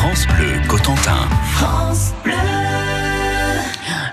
France 0.00 0.26
Bleu 0.28 0.52
Cotentin. 0.66 1.28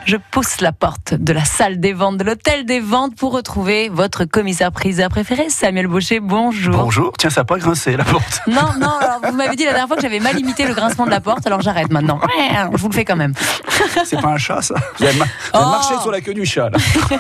Je 0.06 0.18
pousse 0.32 0.60
la 0.62 0.72
porte 0.74 1.14
de 1.14 1.32
la 1.34 1.46
salle 1.46 1.80
des 1.80 1.94
ventes 1.94 2.18
de 2.18 2.24
l'hôtel 2.26 2.66
des 2.66 2.80
ventes 2.82 3.16
pour 3.16 3.32
retrouver 3.34 3.88
votre 3.90 4.26
commissaire 4.26 4.72
priseur 4.74 5.10
préféré, 5.10 5.50
Samuel 5.50 5.88
Baucher. 5.88 6.20
Bonjour. 6.20 6.76
Bonjour, 6.76 7.14
tiens, 7.18 7.30
ça 7.30 7.42
n'a 7.42 7.46
pas 7.46 7.58
grincé 7.58 7.96
la 7.96 8.04
porte. 8.04 8.42
Non, 8.48 8.74
non, 8.80 8.90
alors 9.02 9.22
vous 9.24 9.34
m'avez 9.38 9.56
dit 9.56 9.64
la 9.64 9.72
dernière 9.72 9.88
fois 9.88 9.96
que 9.96 10.02
j'avais 10.02 10.20
mal 10.20 10.38
imité 10.38 10.66
le 10.68 10.74
grincement 10.74 11.06
de 11.06 11.12
la 11.12 11.22
porte, 11.22 11.48
alors 11.48 11.62
j'arrête 11.62 11.90
maintenant. 11.92 12.20
Je 12.74 12.78
vous 12.78 12.90
le 12.90 12.94
fais 12.94 13.06
quand 13.06 13.16
même. 13.18 13.34
C'est 14.06 14.20
pas 14.22 14.30
un 14.30 14.38
chat, 14.38 14.62
ça 14.62 14.76
Vous 15.00 15.06
avez, 15.06 15.18
ma- 15.18 15.26
vous 15.26 15.32
avez 15.54 15.66
Oh. 15.66 15.70
marché 15.72 15.94
sur 16.02 16.12
la 16.12 16.20
queue 16.22 16.34
du 16.34 16.46
chat, 16.46 16.70
là. 16.70 16.78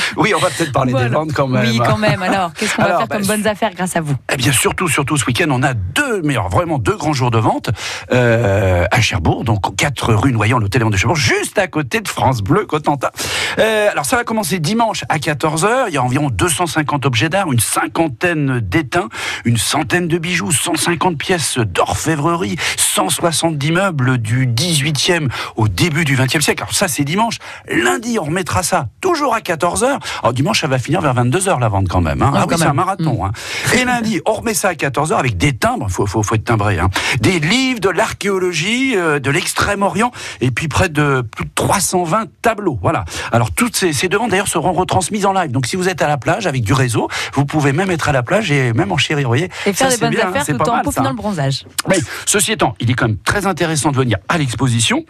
Oui, 0.16 0.32
on 0.34 0.40
va 0.40 0.48
peut-être 0.50 0.72
parler 0.72 0.92
des 0.92 1.08
ventes 1.08 1.32
quand 1.32 1.48
même. 1.48 1.66
Oui, 1.66 1.78
quand 1.84 1.98
même. 1.98 2.22
Alors, 2.22 2.52
qu'est-ce 2.54 2.76
qu'on 2.76 2.82
va 2.82 2.88
faire 2.98 3.06
bah, 3.06 3.16
comme 3.16 3.26
bonnes 3.26 3.46
affaires 3.46 3.74
grâce 3.74 3.96
à 3.96 4.00
vous 4.00 4.14
Eh 4.32 4.36
bien, 4.36 4.52
surtout, 4.52 4.88
surtout 4.88 5.16
ce 5.16 5.24
week-end, 5.26 5.48
on 5.50 5.62
a 5.62 5.74
deux, 5.74 6.22
mais 6.22 6.34
alors 6.34 6.48
vraiment 6.48 6.78
deux 6.78 6.96
grands 6.96 7.12
jours 7.12 7.30
de 7.30 7.38
vente 7.38 7.70
euh, 8.12 8.86
à 8.96 9.00
Cherbourg, 9.02 9.44
donc 9.44 9.76
4 9.76 10.14
rue 10.14 10.32
Noyant, 10.32 10.58
l'hôtel 10.58 10.82
de 10.88 10.96
Cherbourg, 10.96 11.16
juste 11.16 11.58
à 11.58 11.66
côté 11.66 12.00
de 12.00 12.08
France 12.08 12.40
Bleu 12.40 12.64
Cotentin. 12.64 13.10
Euh, 13.58 13.88
alors, 13.90 14.06
ça 14.06 14.16
va 14.16 14.24
commencer 14.24 14.58
dimanche 14.58 15.04
à 15.10 15.18
14h. 15.18 15.84
Il 15.88 15.94
y 15.94 15.98
a 15.98 16.02
environ 16.02 16.30
250 16.30 17.04
objets 17.04 17.28
d'art, 17.28 17.52
une 17.52 17.60
cinquantaine 17.60 18.60
d'étains, 18.60 19.08
une 19.44 19.58
centaine 19.58 20.08
de 20.08 20.16
bijoux, 20.16 20.50
150 20.50 21.18
pièces 21.18 21.58
d'orfèvrerie, 21.58 22.56
170 22.78 23.72
meubles 23.72 24.16
du 24.18 24.46
18e 24.46 25.28
au 25.56 25.68
début 25.68 26.04
du 26.06 26.16
20e 26.16 26.40
siècle. 26.40 26.62
Alors, 26.62 26.74
ça, 26.74 26.88
c'est 26.88 27.04
dimanche. 27.04 27.36
Lundi, 27.68 28.18
on 28.18 28.24
remettra 28.24 28.62
ça 28.62 28.88
toujours 29.02 29.34
à 29.34 29.40
14h. 29.40 29.98
Alors, 30.22 30.32
dimanche, 30.32 30.62
ça 30.62 30.68
va 30.68 30.78
finir 30.78 31.02
vers 31.02 31.14
22h 31.14 31.60
la 31.60 31.68
vente 31.68 31.88
quand 31.88 32.00
même. 32.00 32.22
hein. 32.22 32.32
Ah, 32.34 32.38
Ah, 32.42 32.46
oui, 32.48 32.54
c'est 32.58 32.64
un 32.64 32.72
marathon. 32.72 33.26
hein. 33.26 33.32
Et 33.74 33.84
lundi, 33.84 34.20
on 34.26 34.32
remet 34.32 34.54
ça 34.54 34.68
à 34.68 34.74
14h 34.74 35.16
avec 35.16 35.36
des 35.36 35.52
timbres, 35.54 35.88
faut, 35.90 36.06
faut, 36.06 36.22
faut 36.22 36.34
être 36.34 36.44
timbré, 36.44 36.78
hein. 36.78 36.88
des 37.20 37.38
livres, 37.40 37.80
de 37.80 37.90
l'archéologie, 37.90 38.95
de 38.96 39.30
l'extrême-orient, 39.30 40.10
et 40.40 40.50
puis 40.50 40.68
près 40.68 40.88
de 40.88 41.22
plus 41.22 41.44
de 41.44 41.50
320 41.54 42.26
tableaux. 42.42 42.78
Voilà. 42.82 43.04
Alors 43.32 43.50
toutes 43.50 43.76
ces, 43.76 43.92
ces 43.92 44.08
demandes 44.08 44.30
d'ailleurs 44.30 44.48
seront 44.48 44.72
retransmises 44.72 45.26
en 45.26 45.32
live. 45.32 45.50
Donc 45.50 45.66
si 45.66 45.76
vous 45.76 45.88
êtes 45.88 46.02
à 46.02 46.08
la 46.08 46.16
plage 46.16 46.46
avec 46.46 46.62
du 46.62 46.72
réseau, 46.72 47.08
vous 47.34 47.44
pouvez 47.44 47.72
même 47.72 47.90
être 47.90 48.08
à 48.08 48.12
la 48.12 48.22
plage 48.22 48.50
et 48.50 48.72
même 48.72 48.92
en 48.92 48.96
chérir, 48.96 49.24
vous 49.24 49.30
voyez. 49.30 49.50
Et 49.66 49.72
faire 49.72 49.90
Ça, 49.90 49.96
des 49.96 50.00
bonnes 50.00 50.10
bien, 50.10 50.28
hein, 50.28 50.32
affaires 50.34 50.56
tout 50.56 50.62
en 50.62 50.76
ça, 50.76 50.82
peaufinant 50.82 51.06
hein. 51.06 51.10
le 51.10 51.16
bronzage. 51.16 51.64
Mais 51.88 51.98
ceci 52.26 52.52
étant, 52.52 52.74
il 52.80 52.90
est 52.90 52.94
quand 52.94 53.08
même 53.08 53.18
très 53.18 53.46
intéressant 53.46 53.90
de 53.90 53.96
venir 53.96 54.18
à 54.28 54.38
l'exposition. 54.38 55.04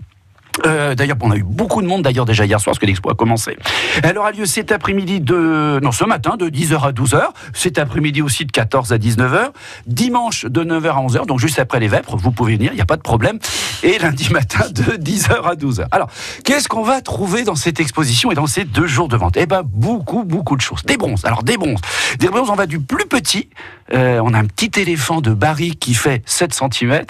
Euh, 0.65 0.95
d'ailleurs, 0.95 1.17
on 1.21 1.31
a 1.31 1.37
eu 1.37 1.43
beaucoup 1.43 1.83
de 1.83 1.87
monde 1.87 2.03
d'ailleurs 2.03 2.25
déjà 2.25 2.45
hier 2.45 2.61
soir 2.61 2.73
parce 2.73 2.79
que 2.79 2.87
l'expo 2.87 3.11
a 3.11 3.15
commencé. 3.15 3.57
Elle 4.03 4.17
aura 4.19 4.33
lieu 4.33 4.47
cet 4.47 4.73
après-midi 4.73 5.21
de 5.21 5.81
non 5.83 5.93
ce 5.93 6.05
matin 6.05 6.37
de 6.37 6.49
10h 6.49 6.81
à 6.81 6.93
12h, 6.93 7.23
cet 7.53 7.79
après-midi 7.79 8.23
aussi 8.23 8.47
de 8.47 8.53
14 8.53 8.93
à 8.93 8.99
19h, 8.99 9.51
dimanche 9.87 10.45
de 10.47 10.65
9h 10.65 10.89
à 10.89 11.07
11h, 11.07 11.27
donc 11.27 11.41
juste 11.41 11.59
après 11.59 11.81
les 11.81 11.89
vêpres, 11.89 12.17
vous 12.17 12.31
pouvez 12.31 12.57
venir, 12.57 12.73
il 12.73 12.77
n'y 12.77 12.81
a 12.81 12.87
pas 12.87 12.97
de 12.97 13.03
problème, 13.03 13.39
et 13.83 13.99
lundi 13.99 14.33
matin 14.33 14.67
de 14.71 14.97
10h 14.97 15.43
à 15.43 15.55
12h. 15.55 15.87
Alors, 15.91 16.09
qu'est-ce 16.45 16.69
qu'on 16.69 16.83
va 16.83 17.01
trouver 17.01 17.45
dans 17.45 17.55
cette 17.55 17.81
exposition 17.81 18.31
et 18.33 18.34
dans 18.34 18.47
ces 18.47 18.65
deux 18.65 18.87
jours 18.87 19.09
de 19.09 19.17
vente? 19.17 19.37
Eh 19.37 19.47
ben 19.47 19.62
beaucoup 19.65 20.25
beaucoup 20.25 20.57
de 20.57 20.62
choses. 20.62 20.83
Des 20.84 20.97
bronzes. 20.97 21.25
Alors 21.25 21.43
des 21.43 21.57
bronzes, 21.57 21.81
des 22.19 22.29
bronzes, 22.29 22.51
on 22.51 22.55
va 22.55 22.67
du 22.67 22.81
plus 22.81 23.07
petit. 23.07 23.49
Euh, 23.93 24.21
on 24.23 24.34
a 24.34 24.39
un 24.39 24.47
petit 24.47 24.81
éléphant 24.81 25.21
de 25.21 25.33
barrique 25.33 25.81
qui 25.81 25.95
fait 25.95 26.23
7 26.27 26.55
cm. 26.55 27.05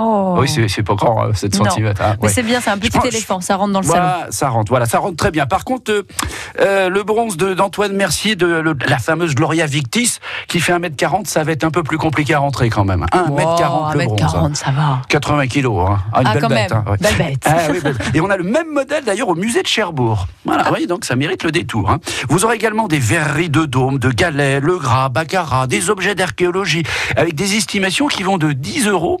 Oh. 0.00 0.36
Oui, 0.38 0.48
c'est 0.68 0.82
pas 0.84 0.94
grand, 0.94 1.24
euh, 1.26 1.32
7 1.34 1.58
Non. 1.58 1.68
cm. 1.70 1.92
Mais 2.22 2.28
c'est 2.28 2.44
bien, 2.44 2.60
c'est 2.60 2.70
un 2.70 2.78
petit 2.78 2.90
pense- 2.96 3.04
éléphant, 3.06 3.40
ça 3.40 3.56
rentre 3.56 3.72
dans 3.72 3.80
le 3.80 3.86
salon. 3.86 3.98
Voilà, 4.00 4.26
ça 4.30 4.48
rentre, 4.48 4.70
voilà, 4.70 4.86
ça 4.86 4.98
rentre 5.00 5.16
très 5.16 5.32
bien. 5.32 5.46
Par 5.46 5.64
contre, 5.64 5.90
euh, 5.90 6.02
euh, 6.60 6.88
le 6.88 7.02
bronze 7.02 7.36
de- 7.36 7.52
d'Antoine 7.54 7.94
Mercier, 7.94 8.36
de 8.36 8.46
le- 8.46 8.76
la 8.86 8.98
fameuse 8.98 9.34
Gloria 9.34 9.66
Victis, 9.66 10.18
qui 10.46 10.60
fait 10.60 10.72
1m40, 10.72 11.26
ça 11.26 11.42
va 11.42 11.50
être 11.50 11.64
un 11.64 11.70
peu 11.72 11.82
plus 11.82 11.98
compliqué 11.98 12.34
à 12.34 12.38
rentrer 12.38 12.70
quand 12.70 12.84
même. 12.84 13.04
1m40 13.12 13.94
le 13.94 14.04
bronze. 14.04 14.20
1m40, 14.22 14.54
ça 14.54 14.70
va. 14.70 15.00
80 15.08 15.46
kilos, 15.48 15.88
hein. 15.90 15.98
Ah, 16.12 16.20
une 16.20 16.26
Ah, 16.28 16.32
belle 16.34 16.42
quand 16.42 16.48
bête. 16.48 16.70
même, 16.70 16.82
hein, 16.86 16.90
ouais. 16.92 16.96
belle 16.98 17.16
bête. 17.16 17.42
Ah, 17.46 17.56
oui, 17.72 17.80
belle 17.80 17.94
bête. 17.94 18.10
Et 18.14 18.20
on 18.20 18.30
a 18.30 18.36
le 18.36 18.44
même 18.44 18.72
modèle 18.72 19.04
d'ailleurs 19.04 19.28
au 19.28 19.34
musée 19.34 19.62
de 19.62 19.66
Cherbourg. 19.68 20.28
Voilà, 20.44 20.72
oui, 20.72 20.86
donc 20.86 21.04
ça 21.04 21.16
mérite 21.16 21.42
le 21.42 21.50
détour. 21.50 21.90
hein. 21.90 21.98
Vous 22.28 22.44
aurez 22.44 22.54
également 22.54 22.86
des 22.86 23.00
verreries 23.00 23.50
de 23.50 23.64
dôme, 23.64 23.98
de 23.98 24.10
galets, 24.10 24.60
le 24.62 24.76
gras, 24.78 25.08
baccarat, 25.08 25.66
des 25.66 25.90
objets 25.90 26.14
d'archéologie, 26.14 26.84
avec 27.16 27.34
des 27.34 27.56
estimations 27.56 28.06
qui 28.06 28.22
vont 28.22 28.38
de 28.38 28.52
10 28.52 28.86
euros 28.86 29.20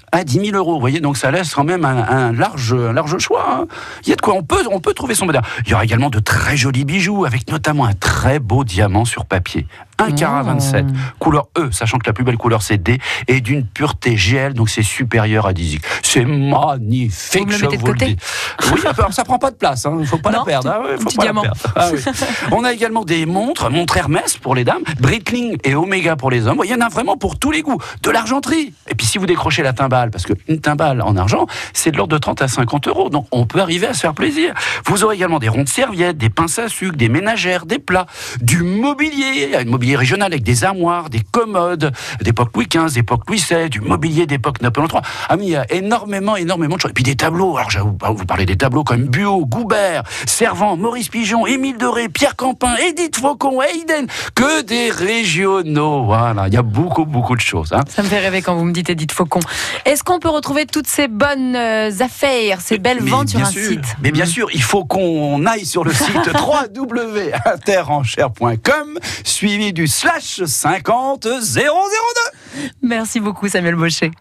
à 0.11 0.23
10 0.23 0.45
000 0.47 0.57
euros. 0.57 0.73
Vous 0.75 0.79
voyez, 0.79 0.99
donc 0.99 1.17
ça 1.17 1.31
laisse 1.31 1.53
quand 1.53 1.63
même 1.63 1.85
un, 1.85 1.97
un 2.07 2.31
large, 2.33 2.73
un 2.73 2.93
large 2.93 3.17
choix. 3.19 3.45
hein. 3.61 3.65
Il 4.03 4.09
y 4.09 4.13
a 4.13 4.15
de 4.15 4.21
quoi, 4.21 4.33
on 4.35 4.43
peut, 4.43 4.63
on 4.71 4.79
peut 4.79 4.93
trouver 4.93 5.15
son 5.15 5.25
modèle. 5.25 5.41
Il 5.65 5.71
y 5.71 5.73
aura 5.73 5.83
également 5.83 6.09
de 6.09 6.19
très 6.19 6.57
jolis 6.57 6.85
bijoux, 6.85 7.25
avec 7.25 7.49
notamment 7.51 7.85
un 7.85 7.93
très 7.93 8.39
beau 8.39 8.63
diamant 8.63 9.05
sur 9.05 9.25
papier. 9.25 9.67
Un 9.99 10.11
carat 10.13 10.41
Oh. 10.43 10.47
27, 10.47 10.85
couleur 11.19 11.47
E, 11.59 11.69
sachant 11.71 11.99
que 11.99 12.07
la 12.07 12.13
plus 12.13 12.23
belle 12.23 12.37
couleur 12.37 12.63
c'est 12.63 12.77
D, 12.81 12.99
et 13.27 13.39
d'une 13.41 13.63
pureté 13.65 14.15
GL, 14.15 14.53
donc 14.55 14.69
c'est 14.69 14.81
supérieur 14.81 15.45
à 15.45 15.53
10 15.53 15.77
C'est 16.01 16.25
magnifique, 16.25 17.45
Vous 17.45 17.51
je 17.57 17.65
mettez 17.65 17.77
de 17.77 17.81
vous 17.81 17.87
le 17.87 17.93
côté 17.93 18.05
dis. 18.07 18.17
Oui, 18.73 18.81
alors 18.97 19.13
ça 19.13 19.23
prend 19.23 19.37
pas 19.37 19.51
de 19.51 19.55
place, 19.57 19.85
il 19.89 19.97
ne 19.99 20.05
faut 20.05 20.17
pas 20.17 20.31
Non, 20.31 20.39
la 20.39 20.45
perdre. 20.45 20.71
ah 20.73 20.81
ouais, 20.81 20.97
faut 20.97 21.09
la 21.17 21.23
diamant. 21.23 21.41
perdre. 21.43 21.57
Ah 21.75 21.89
oui. 21.93 21.99
On 22.51 22.63
a 22.63 22.73
également 22.73 23.03
des 23.05 23.27
montres, 23.27 23.69
montres 23.69 23.97
Hermès 23.97 24.37
pour 24.37 24.55
les 24.55 24.63
dames, 24.63 24.81
Breitling 24.99 25.57
et 25.63 25.75
Omega 25.75 26.15
pour 26.15 26.31
les 26.31 26.47
hommes. 26.47 26.61
Il 26.63 26.69
y 26.71 26.73
en 26.73 26.81
a 26.81 26.89
vraiment 26.89 27.15
pour 27.17 27.37
tous 27.37 27.51
les 27.51 27.61
goûts. 27.61 27.77
De 28.01 28.09
l'argenterie. 28.09 28.73
Et 28.89 28.95
puis 28.95 29.05
si 29.05 29.19
vous 29.19 29.27
décrochez 29.27 29.61
la 29.61 29.73
timbale, 29.73 30.00
parce 30.09 30.25
qu'une 30.25 30.59
timbale 30.59 31.01
en 31.01 31.15
argent, 31.17 31.45
c'est 31.73 31.91
de 31.91 31.97
l'ordre 31.97 32.13
de 32.13 32.17
30 32.17 32.41
à 32.41 32.47
50 32.47 32.87
euros. 32.87 33.09
Donc 33.09 33.27
on 33.31 33.45
peut 33.45 33.59
arriver 33.59 33.87
à 33.87 33.93
se 33.93 33.99
faire 33.99 34.13
plaisir. 34.13 34.53
Vous 34.85 35.03
aurez 35.03 35.15
également 35.15 35.39
des 35.39 35.49
rondes 35.49 35.67
serviettes, 35.69 36.17
des 36.17 36.29
pinces 36.29 36.57
à 36.59 36.67
sucre, 36.69 36.95
des 36.95 37.09
ménagères, 37.09 37.65
des 37.65 37.77
plats, 37.79 38.07
du 38.41 38.63
mobilier, 38.63 39.55
un 39.55 39.65
mobilier 39.65 39.95
régional 39.95 40.31
avec 40.31 40.43
des 40.43 40.63
armoires, 40.63 41.09
des 41.09 41.21
commodes 41.31 41.91
d'époque 42.21 42.49
Louis 42.55 42.67
XV, 42.67 42.93
d'époque 42.93 43.23
Louis 43.27 43.37
XVI, 43.37 43.69
du 43.69 43.81
mobilier 43.81 44.25
d'époque 44.25 44.61
Napoléon 44.61 44.87
III. 44.91 45.01
Ah 45.29 45.35
il 45.41 45.49
y 45.49 45.55
a 45.55 45.65
énormément, 45.71 46.35
énormément 46.35 46.75
de 46.75 46.81
choses. 46.81 46.91
Et 46.91 46.93
puis 46.93 47.03
des 47.03 47.15
tableaux. 47.15 47.57
Alors 47.57 47.69
bah, 47.91 48.09
vous 48.15 48.25
parlez 48.25 48.45
des 48.45 48.55
tableaux 48.55 48.83
comme 48.83 49.03
Buot, 49.05 49.45
Goubert, 49.45 50.03
Servant, 50.25 50.77
Maurice 50.77 51.09
Pigeon, 51.09 51.45
Émile 51.45 51.77
Doré, 51.77 52.07
Pierre 52.09 52.35
Campin, 52.35 52.75
Edith 52.75 53.17
Faucon, 53.17 53.61
Hayden. 53.61 54.07
Que 54.35 54.61
des 54.61 54.89
régionaux. 54.91 56.05
Voilà, 56.05 56.47
il 56.47 56.53
y 56.53 56.57
a 56.57 56.61
beaucoup, 56.61 57.05
beaucoup 57.05 57.35
de 57.35 57.41
choses. 57.41 57.73
hein. 57.73 57.81
Ça 57.89 58.03
me 58.03 58.07
fait 58.07 58.19
rêver 58.19 58.41
quand 58.41 58.55
vous 58.55 58.65
me 58.65 58.71
dites 58.71 58.89
Edith 58.89 59.11
Faucon. 59.11 59.39
Est-ce 59.91 60.03
qu'on 60.05 60.19
peut 60.19 60.29
retrouver 60.29 60.65
toutes 60.65 60.87
ces 60.87 61.09
bonnes 61.09 61.53
euh, 61.53 61.89
affaires, 61.99 62.61
ces 62.61 62.77
belles 62.77 63.01
Mais 63.01 63.09
ventes 63.09 63.27
sur 63.27 63.41
un 63.41 63.45
sûr, 63.45 63.71
site 63.71 63.97
Mais 64.01 64.11
bien 64.11 64.25
sûr, 64.25 64.47
il 64.53 64.63
faut 64.63 64.85
qu'on 64.85 65.45
aille 65.45 65.65
sur 65.65 65.83
le 65.83 65.91
site 65.91 66.15
www.interenchère.com 66.33 68.99
suivi 69.25 69.73
du 69.73 69.87
slash 69.87 70.45
50 70.45 71.27
002. 71.27 71.41
Merci 72.81 73.19
beaucoup 73.19 73.49
Samuel 73.49 73.75
Baucher. 73.75 74.11